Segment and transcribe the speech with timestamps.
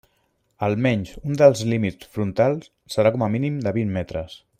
[0.67, 4.39] Almenys un dels límits frontals serà com a mínim de vint metres.